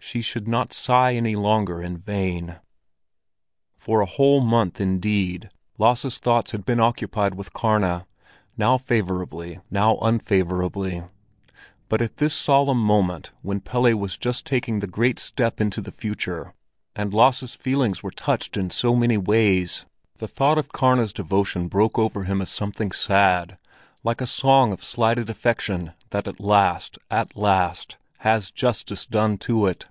She 0.00 0.22
should 0.22 0.46
not 0.46 0.72
sigh 0.72 1.14
any 1.16 1.34
longer 1.34 1.82
in 1.82 1.98
vain. 1.98 2.60
For 3.76 4.00
a 4.00 4.06
whole 4.06 4.40
month 4.40 4.80
indeed, 4.80 5.50
Lasse's 5.76 6.18
thoughts 6.18 6.52
had 6.52 6.64
been 6.64 6.78
occupied 6.78 7.34
with 7.34 7.52
Karna, 7.52 8.06
now 8.56 8.78
favorably, 8.78 9.58
now 9.72 9.98
unfavorably; 9.98 11.02
but 11.88 12.00
at 12.00 12.18
this 12.18 12.32
solemn 12.32 12.78
moment 12.80 13.32
when 13.42 13.60
Pelle 13.60 13.94
was 13.96 14.16
just 14.16 14.46
taking 14.46 14.78
the 14.78 14.86
great 14.86 15.18
step 15.18 15.60
into 15.60 15.80
the 15.82 15.92
future, 15.92 16.54
and 16.94 17.12
Lasse's 17.12 17.56
feelings 17.56 18.00
were 18.00 18.12
touched 18.12 18.56
in 18.56 18.70
so 18.70 18.94
many 18.94 19.18
ways, 19.18 19.84
the 20.18 20.28
thought 20.28 20.58
of 20.58 20.72
Karna's 20.72 21.12
devotion 21.12 21.66
broke 21.66 21.98
over 21.98 22.22
him 22.22 22.40
as 22.40 22.48
something 22.50 22.92
sad, 22.92 23.58
like 24.04 24.20
a 24.20 24.26
song 24.28 24.70
of 24.72 24.82
slighted 24.82 25.28
affection 25.28 25.92
that 26.10 26.28
at 26.28 26.38
last, 26.40 26.98
at 27.10 27.36
last 27.36 27.96
has 28.22 28.50
justice 28.50 29.06
done 29.06 29.36
to 29.38 29.66
it. 29.66 29.86